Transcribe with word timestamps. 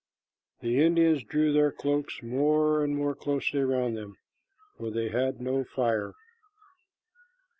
The 0.61 0.83
Indians 0.83 1.23
drew 1.23 1.53
their 1.53 1.71
cloaks 1.71 2.23
more 2.23 2.83
and 2.83 2.95
more 2.97 3.13
closely 3.13 3.59
around 3.59 3.93
them, 3.93 4.17
for 4.75 4.89
they 4.89 5.09
had 5.09 5.39
no 5.39 5.63
fire. 5.63 6.15